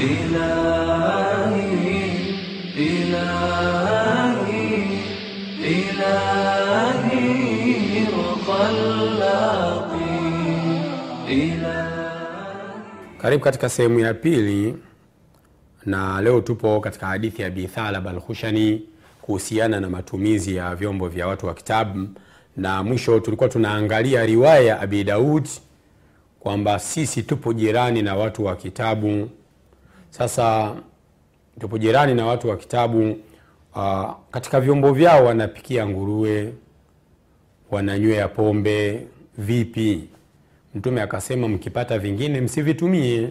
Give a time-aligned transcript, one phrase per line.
[0.00, 1.60] إلهي
[2.76, 4.50] إلهي
[6.70, 8.04] إلهي
[8.80, 9.70] مخلقي
[11.28, 12.00] إلهي
[13.22, 14.74] Karibu katika sehemu ya pili,
[15.86, 18.82] na leo tupo katika hadithi ya Abi Thalaba Al-Khushani
[19.22, 22.08] kuhusiana na matumizi ya vyombo vya watu wa kitabu,
[22.56, 25.48] na mwisho tulikuwa tunaangalia riwaya ya Abi Daud
[26.40, 29.30] kwamba sisi tupo jirani na watu wa kitabu.
[30.09, 30.75] Sasa
[31.59, 33.17] tupo jirani na watu wa kitabu
[33.75, 36.53] uh, katika vyombo vyao wanapikia nguruwe,
[37.71, 39.07] wananywea pombe.
[39.37, 40.03] Vipi?
[40.75, 43.29] Mtume akasema mkipata vingine msivitumie,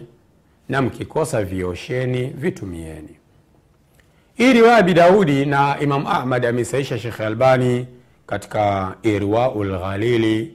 [0.69, 3.09] na mkikosa viosheni, vitumieni.
[4.35, 7.87] Hii riwaya Abi Daudi na Imam Ahmad amesaisha shekhe Albani
[8.27, 10.53] katika Irwaul Ghalili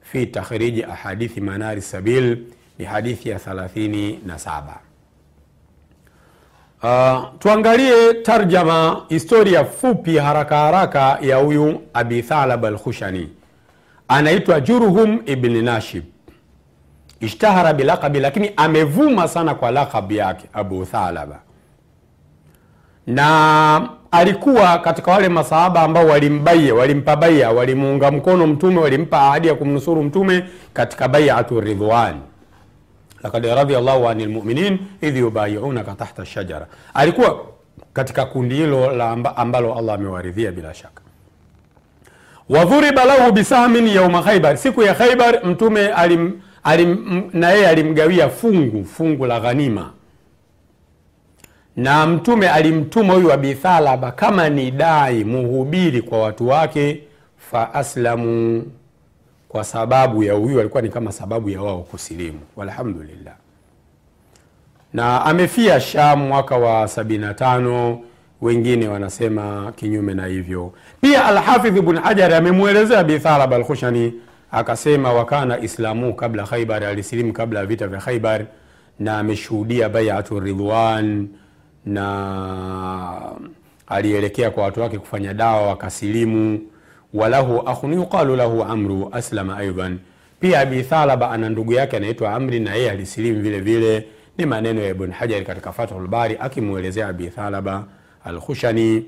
[0.00, 2.38] fi takhriji ahadithi manari sabil,
[2.78, 4.62] ni hadithi ya 37.
[6.82, 13.28] Uh, tuangalie tarjama, historia fupi haraka haraka ya huyu Abi Thalab Al-Khushani.
[14.08, 16.04] Anaitwa Jurhum ibn Nashib,
[17.20, 21.38] ishtahara bilaqabi, lakini amevuma sana kwa lakabi yake Abu Thalaba,
[23.06, 29.54] na alikuwa katika wale masahaba ambao walimbaia, walimpa baia, walimuunga mkono Mtume, walimpa ahadi ya
[29.54, 32.14] kumnusuru Mtume katika baiatu Ridwan
[33.22, 36.66] lakad radhiallahu ani lmuminin idh yubayiunaka tahta shajara.
[36.94, 37.40] Alikuwa
[37.92, 39.02] katika kundi hilo
[39.36, 41.02] ambalo Allah amewaridhia bila shaka.
[42.48, 48.84] Wadhuriba lahu bisahmin yauma Khaibar, siku ya Khaibar Mtume alim, alim, na yeye alimgawia fungu
[48.84, 49.92] fungu la ghanima,
[51.76, 57.00] na Mtume alimtuma huyu Abi Thalaba kama ni dai muhubiri kwa watu wake,
[57.50, 58.64] fa aslamu
[59.52, 63.34] kwa sababu ya huyu alikuwa ni kama sababu ya wao kusilimu, walhamdulillah.
[64.92, 67.96] Na amefia Sham mwaka wa 75,
[68.42, 70.72] wengine wanasema kinyume na hivyo.
[71.00, 74.14] Pia Alhafidh Ibn Hajar amemwelezea Abi Thalaba Alkhushani
[74.50, 78.46] akasema, wakana islamu kabla Khaibar, alisilimu kabla ya vita vya Khaibar,
[78.98, 81.28] na ameshuhudia baiatu Ridwan
[81.86, 83.32] na
[83.86, 86.60] alielekea kwa watu wake kufanya dawa wakasilimu
[87.14, 89.98] walahu akhun yuqalu lahu Amru aslama aidan.
[90.40, 94.06] Pia Abi Thalaba ana ndugu yake anaitwa Amri na yeye alisilimu vile vile.
[94.38, 97.84] Ni maneno ya Ibn Hajar katika Fathul Bari akimwelezea Abi Thalaba
[98.24, 99.04] Alkhushani,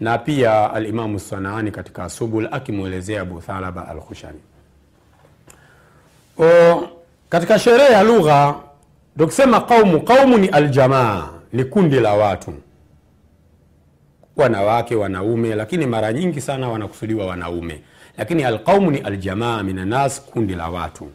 [0.00, 4.38] na pia Alimamu Sanaani katika Subul akimwelezea Abu Thalaba Alkhushani.
[7.28, 8.54] Katika sherehe ya lugha
[9.18, 12.52] tukisema qaumu, qaumu ni aljamaa, ni kundi la watu
[14.36, 17.80] wanawake wanaume, lakini mara nyingi sana wanakusudiwa wanaume,
[18.18, 21.08] lakini alqaumu ni aljamaa min annas, kundi la watu.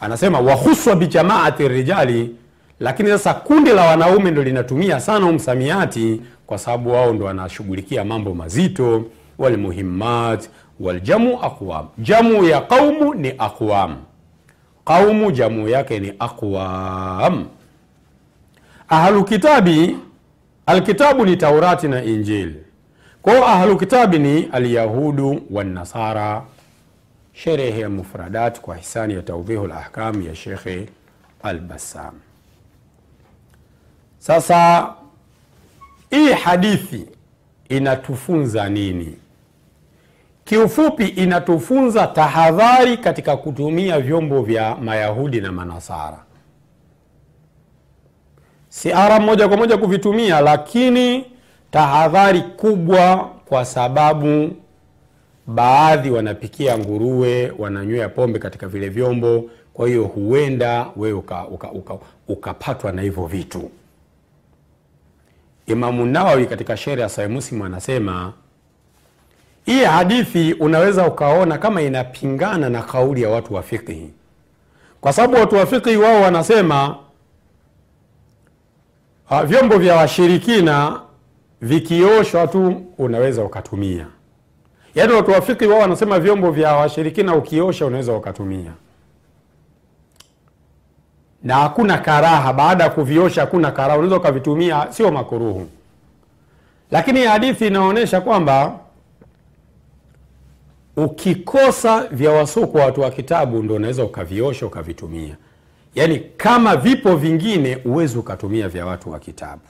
[0.00, 2.34] Anasema wahuswa bijamaati rijali,
[2.80, 8.34] lakini sasa kundi la wanaume ndo linatumia sana umsamiati, kwa sababu wao ndo wanashughulikia mambo
[8.34, 9.04] mazito.
[9.38, 10.48] Walmuhimmat
[10.80, 13.96] waljamu aqwam, jamu ya qaumu ni aqwam,
[14.84, 17.46] qaumu jamu yake ni aqwam.
[18.88, 19.96] Ahlu kitabi
[20.68, 22.62] Alkitabu ni Taurati na Injili.
[23.22, 23.80] Kwa hiyo ahlu
[24.18, 26.42] ni Alyahudu Wanasara.
[27.32, 30.88] Sherehe ya mufradat kwa hisani ya Taudhihu Lahkam ya Shekhe
[31.42, 32.14] Albassam.
[34.18, 34.88] Sasa
[36.10, 37.06] hii hadithi
[37.68, 39.16] inatufunza nini?
[40.44, 46.27] Kiufupi, inatufunza tahadhari katika kutumia vyombo vya Mayahudi na Manasara
[48.78, 51.24] si moja kwa moja kuvitumia, lakini
[51.70, 54.50] tahadhari kubwa, kwa sababu
[55.46, 59.44] baadhi wanapikia nguruwe, wananywea pombe katika vile vyombo.
[59.74, 61.94] Kwa hiyo huenda wewe ukapatwa uka,
[62.28, 63.70] uka, uka na hivyo vitu.
[65.66, 68.32] Imamu Nawawi katika shere ya Sahih anasema
[69.66, 74.10] hii hadithi unaweza ukaona kama inapingana na kauli ya watu wa fiqhi,
[75.00, 76.96] kwa sababu watu wa fiqhi wao wanasema
[79.28, 81.00] Ha, vyombo vya washirikina
[81.60, 84.06] vikioshwa tu unaweza ukatumia.
[84.94, 88.72] Yaani watu wafiki wao wanasema vyombo vya washirikina ukiosha unaweza ukatumia,
[91.42, 92.52] na hakuna karaha.
[92.52, 95.68] Baada ya kuviosha hakuna karaha, unaweza ukavitumia, sio makuruhu.
[96.90, 98.78] Lakini hadithi inaonyesha kwamba
[100.96, 105.36] ukikosa vya wasuku watu wa kitabu ndo unaweza ukaviosha ukavitumia
[105.94, 109.62] Yaani, kama vipo vingine huwezi ukatumia vya watu wa kitabu.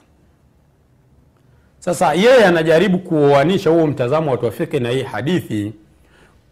[1.79, 4.45] Sasa yeye anajaribu kuoanisha huo mtazamo wa watu
[4.79, 5.73] na hii hadithi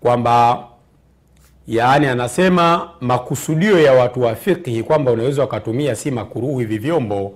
[0.01, 0.63] kwamba
[1.67, 7.33] yaani anasema makusudio ya watu wa fiqhi kwamba unaweza wakatumia si makuruhu hivi vyombo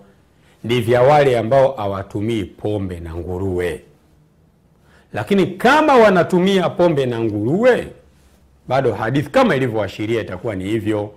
[0.63, 3.81] ni vya wale ambao hawatumii pombe na nguruwe
[5.13, 7.87] lakini kama wanatumia pombe na nguruwe
[8.67, 11.11] bado hadithi kama ilivyoashiria itakuwa ni hivyo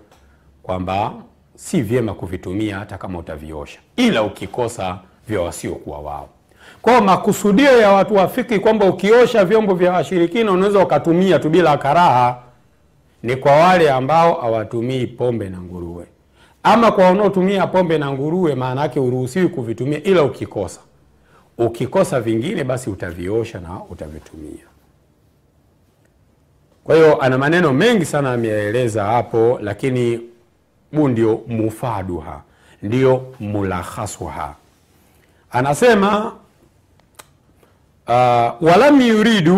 [0.64, 1.12] kwamba
[1.54, 6.28] si vyema kuvitumia hata kama utaviosha ila ukikosa vya wasiokuwa wao.
[6.82, 12.38] Kwa makusudio ya watu wafiki kwamba ukiosha vyombo vya washirikina unaweza ukatumia tu bila karaha
[13.22, 16.06] ni kwa wale ambao hawatumii pombe na nguruwe.
[16.62, 20.80] Ama kwa wanaotumia pombe na nguruwe maana yake uruhusiwi kuvitumia ila ukikosa.
[21.58, 24.64] Ukikosa vingine basi utaviosha na utavitumia.
[26.84, 30.20] Kwa hiyo ana maneno mengi sana ameyaeleza hapo lakini
[30.96, 32.40] huu ndio mufaduha,
[32.82, 34.54] ndio mulakhasuha.
[35.50, 36.32] Anasema
[38.08, 38.14] uh,
[38.68, 39.56] walam yuridu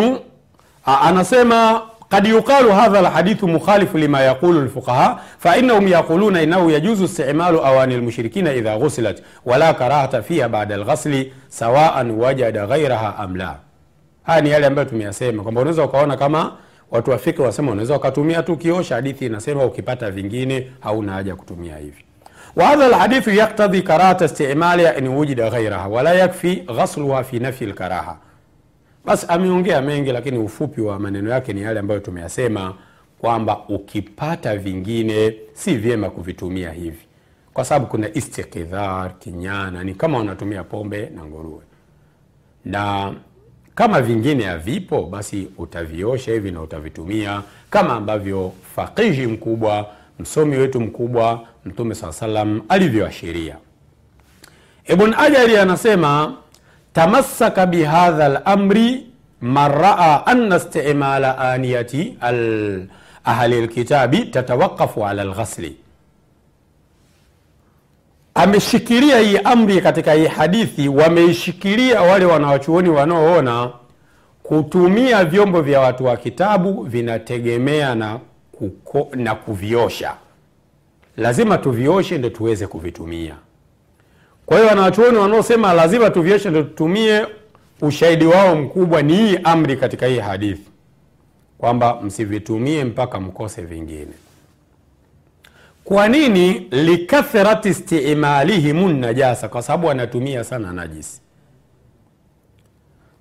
[0.87, 7.67] uh, anasema kad yuqalu hadha lhadithu mukhalifu lima yaqulu lfuqaha fainahum yaquluna inahu yajuzu istimalu
[7.67, 13.57] awani lmushrikina idha ghusilat wala karahata fiha bada lghasli sawaan wajada ghairaha am la.
[14.23, 16.53] Haya ni yale ambayo tumeyasema kwamba unaweza ukaona kama
[16.92, 21.36] watu wa fikra wasema unaweza ukatumia tu kiosha hadithi inasema ukipata vingine hauna haja ya
[21.36, 22.06] kutumia hivi
[22.56, 28.18] وهذا الحديث يقتضي كراهة استعمالها إن وجد غيرها ولا يكفي غسلها في نفي الكراهة
[29.06, 32.76] basi ameongea mengi lakini ufupi wa maneno yake ni yale ambayo tumeyasema
[33.20, 37.06] kwamba ukipata vingine si vyema kuvitumia hivi
[37.54, 41.62] kwa sababu kuna istikdhar kinyana ni kama wanatumia pombe na nguruwe
[42.66, 43.14] na
[43.77, 49.87] kama vingine havipo basi utaviosha hivi na utavitumia kama ambavyo faqihi mkubwa
[50.19, 53.57] msomi wetu mkubwa mtume saa salam alivyoashiria.
[54.89, 56.35] Ibn ajari anasema
[56.93, 59.07] tamassaka bihadha lamri
[59.41, 62.17] man raa anna istimala aniyati
[63.25, 65.77] ahli lkitabi tatawaqafu ala lghasli
[68.37, 73.71] ameshikilia hii amri katika hii hadithi wameishikilia wale wanawachuoni wanaoona
[74.43, 78.19] kutumia vyombo vya watu wa kitabu vinategemea na,
[78.53, 80.15] kuko, na kuviosha.
[81.17, 83.35] Lazima tuvioshe ndo tuweze kuvitumia.
[84.47, 87.27] Kwa hiyo wanawachuoni wanaosema lazima tuvioshe ndo tutumie
[87.81, 90.71] ushahidi wao mkubwa ni hii amri katika hii hadithi
[91.59, 94.13] kwamba msivitumie mpaka mkose vingine
[95.89, 99.49] kwa nini likathrati istimalihim najasa?
[99.49, 101.21] Kwa sababu wanatumia sana najisi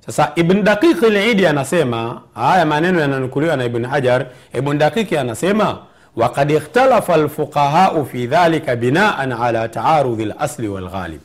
[0.05, 4.25] sasa ibn daqiqi lidi anasema haya maneno yananukuliwa na ibn hajar.
[4.53, 5.77] Ibn daqiqi anasema
[6.15, 11.19] wakad ikhtalafa lfuqahau fi dhalika binaan ala taarudhi lasli walghalib.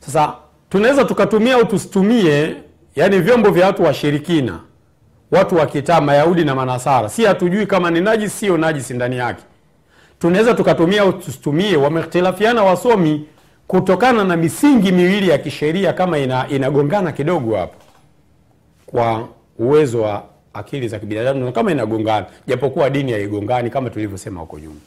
[0.00, 0.34] Sasa
[0.70, 2.56] tunaweza tukatumia au tusitumie
[2.96, 4.60] yani vyombo vya watu washirikina
[5.30, 7.08] watu wa kitaa mayahudi na manasara.
[7.08, 9.42] Si hatujui kama ni najisi sio najisi ndani yake
[10.18, 13.26] tunaweza tukatumia au tusitumie wamehtilafiana wasomi
[13.66, 17.74] kutokana na misingi miwili ya kisheria kama ina, inagongana kidogo hapo
[18.86, 19.28] kwa
[19.58, 20.24] uwezo wa
[20.54, 24.80] akili za kibinadamu na kama inagongana japokuwa dini haigongani kama tulivyosema huko nyuma.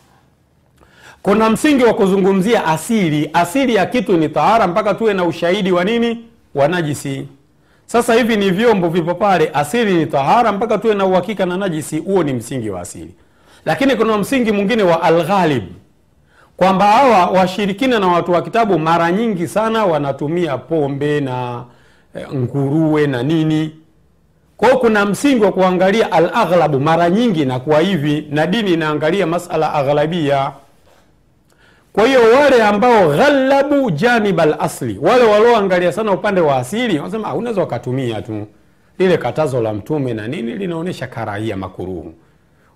[1.22, 3.30] Kuna msingi wa kuzungumzia asili.
[3.34, 6.26] Asili ya kitu ni tahara mpaka tuwe na ushahidi wa nini?
[6.56, 7.28] Wa najisi.
[7.86, 9.52] Sasa hivi ni vyombo vipo pale.
[9.54, 11.98] Asili ni tahara mpaka tuwe na uhakika na najisi.
[12.00, 13.14] Huo ni msingi wa asili
[13.70, 15.64] lakini kuna msingi mwingine wa alghalib
[16.58, 21.64] kwamba hawa washirikina na watu wa kitabu mara nyingi sana wanatumia pombe na
[22.16, 23.76] e, nguruwe na nini.
[24.58, 30.52] Kwao kuna msingi wa kuangalia alaghlabu mara nyingi nakuwa hivi na dini inaangalia masala aghlabia.
[31.94, 37.64] Kwa hiyo wale ambao ghalabu janib lasli wale walioangalia sana upande wa asili wanasema unaweza
[37.64, 38.48] ukatumia tu.
[39.00, 42.14] Lile katazo la mtume na nini linaonyesha karahia makuruhu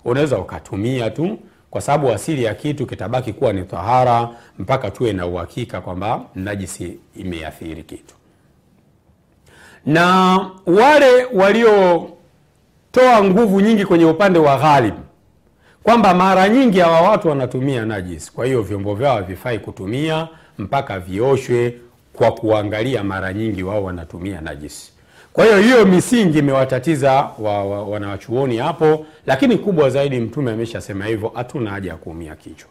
[0.05, 4.29] unaweza ukatumia tu kwa sababu asili ya kitu kitabaki kuwa ni tahara
[4.59, 8.15] mpaka tuwe na uhakika kwamba najisi imeathiri kitu.
[9.85, 14.93] Na wale waliotoa nguvu nyingi kwenye upande wa ghalib
[15.83, 18.31] kwamba mara nyingi hawa watu wanatumia najisi.
[18.31, 21.77] Kwa hiyo vyombo vyao havifai kutumia mpaka vioshwe
[22.13, 24.92] kwa kuangalia mara nyingi wao wanatumia najisi
[25.33, 31.31] kwa hiyo hiyo misingi imewatatiza wa, wa, wanawachuoni hapo lakini kubwa zaidi mtume ameshasema hivyo
[31.35, 32.69] hatuna haja ya kuumia kichwa.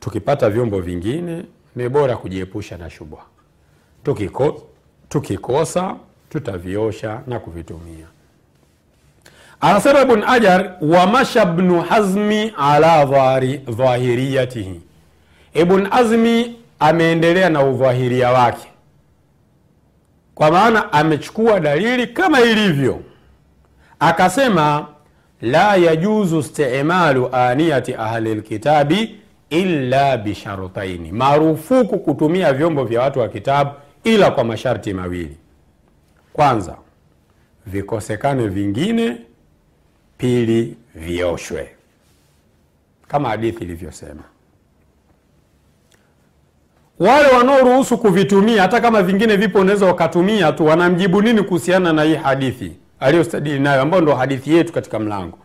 [0.00, 1.42] Tukipata vyombo vingine
[1.76, 3.22] ni bora kujiepusha na shubha.
[4.04, 4.62] Tukiko,
[5.08, 5.96] tukikosa
[6.30, 8.06] tutaviosha na kuvitumia.
[9.60, 13.04] Anasema ibn ajar wamasha bnu hazmi ala
[13.68, 14.80] dhahiriyatihi.
[15.54, 18.73] Ibn azmi ameendelea na udhahiria wake
[20.34, 23.00] kwa maana amechukua dalili kama ilivyo
[24.00, 24.86] akasema
[25.42, 33.70] la yajuzu istimalu aniyati ahli lkitabi illa bishartaini, marufuku kutumia vyombo vya watu wa kitabu
[34.04, 35.36] ila kwa masharti mawili.
[36.32, 36.76] Kwanza,
[37.66, 39.16] vikosekane vingine;
[40.18, 41.70] pili, vioshwe,
[43.08, 44.22] kama hadithi ilivyosema.
[46.98, 52.14] Wale wanaoruhusu kuvitumia hata kama vingine vipo, unaweza wakatumia tu, wanamjibu nini kuhusiana na hii
[52.14, 55.38] hadithi aliyostadili nayo, ambayo ndo hadithi yetu katika mlango?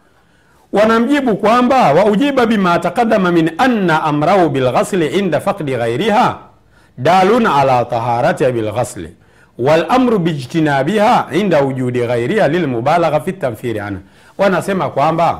[0.73, 6.37] Wanamjibu kwamba waujiba bima taqadama min anna amrahu bilghasli inda fakdi ghairiha
[6.97, 9.09] dalun ala taharatiha bilghasli
[9.59, 13.99] walamru bijtinabiha inda wujudi ghairiha lilmubalagha fi tanfiri anha.
[14.37, 15.39] Wanasema kwamba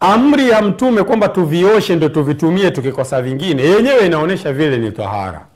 [0.00, 5.46] amri ya Mtume kwamba tuvioshe ndo tuvitumie tukikosa vingine, yenyewe inaonyesha vile ni tahara,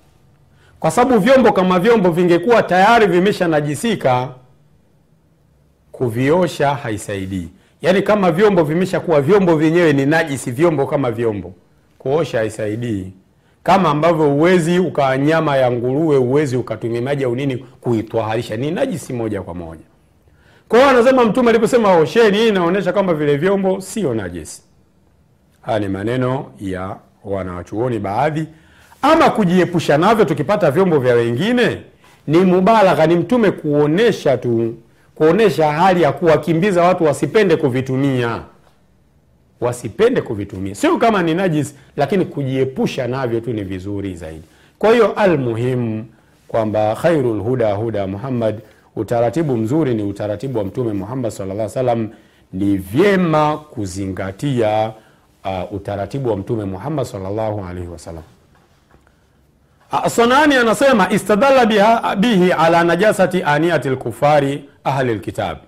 [0.80, 4.28] kwa sababu vyombo kama vyombo vingekuwa tayari vimesha najisika,
[5.92, 7.48] kuviosha haisaidii.
[7.82, 11.52] Yaani kama vyombo vimeshakuwa vyombo vyenyewe ni najisi, vyombo kama vyombo,
[11.98, 13.12] kuosha haisaidii.
[13.62, 19.12] Kama ambavyo uwezi ukawa nyama ya nguruwe, uwezi ukatumia maji au nini kuitwaharisha, ni najisi
[19.12, 19.82] moja kwa moja.
[20.70, 24.62] Kwa anasema Mtume aliposema osheni, hii inaonyesha kwamba vile vyombo sio najisi.
[25.62, 28.46] Haya ni maneno ya wanawachuoni baadhi.
[29.02, 31.82] Ama kujiepusha navyo, tukipata vyombo vya wengine
[32.26, 34.74] ni mubalagha, ni Mtume kuonesha tu,
[35.14, 38.42] kuonesha hali ya kuwakimbiza watu wasipende kuvitumia,
[39.60, 44.44] wasipende kuvitumia, sio kama ni najisi, lakini kujiepusha navyo tu ni vizuri zaidi.
[44.78, 46.06] Kwa hiyo almuhimu
[46.48, 48.60] kwamba khairul huda huda Muhammad
[48.96, 52.08] utaratibu mzuri ni utaratibu wa Mtume Muhammad sallallahu alaihi.
[52.52, 54.92] Ni vyema kuzingatia
[55.44, 58.22] uh, utaratibu wa Mtume Muhammad sallallahu alaihi wasallam.
[60.60, 65.58] Anasema istadalla biha, bihi ala najasati aniyati lkufari ahli lkitab.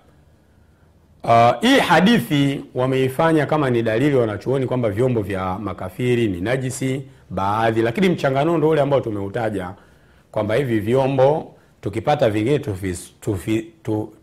[1.25, 7.83] Uh, hii hadithi wameifanya kama ni dalili wanachuoni kwamba vyombo vya makafiri ni najisi baadhi,
[7.83, 9.71] lakini mchanganuo ndo ule ambao tumeutaja
[10.33, 11.51] kwamba hivi vyombo
[11.83, 12.59] tukipata vingine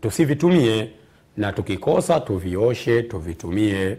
[0.00, 0.88] tusivitumie
[1.36, 3.96] na tukikosa tuvioshe tuvitumie.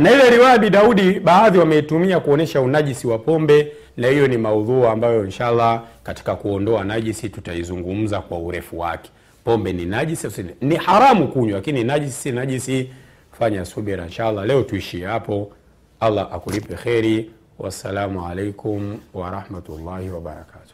[0.00, 4.84] Na ile riwaya Bi Daudi baadhi wameitumia kuonyesha unajisi wa pombe, na hiyo ni maudhuu
[4.86, 9.10] ambayo inshallah katika kuondoa najisi tutaizungumza kwa urefu wake.
[9.44, 12.90] Pombe ni najisi, ni haramu kunywa, lakini najisi si najisi.
[13.38, 14.46] Fanya subira inshallah.
[14.46, 15.52] Leo tuishie hapo.
[16.00, 17.30] Allah akulipe kheri.
[17.58, 20.72] Wassalamu alaikum warahmatullahi wabarakatuh.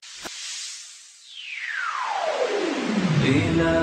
[3.24, 3.73] de la